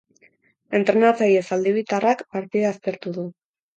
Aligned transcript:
Entrenatzaile 0.77 1.43
zaldibartarrak 1.49 2.25
partida 2.37 2.73
aztertu 2.75 3.15
du. 3.19 3.29